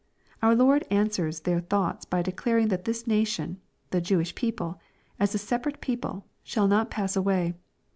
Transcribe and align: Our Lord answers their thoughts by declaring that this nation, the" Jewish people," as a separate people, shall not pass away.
Our 0.41 0.55
Lord 0.55 0.87
answers 0.89 1.41
their 1.41 1.59
thoughts 1.59 2.05
by 2.05 2.23
declaring 2.23 2.69
that 2.69 2.85
this 2.85 3.05
nation, 3.05 3.61
the" 3.91 4.01
Jewish 4.01 4.33
people," 4.33 4.81
as 5.19 5.35
a 5.35 5.37
separate 5.37 5.79
people, 5.79 6.25
shall 6.41 6.67
not 6.67 6.89
pass 6.89 7.15
away. 7.15 7.53